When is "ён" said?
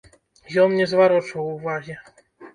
0.61-0.73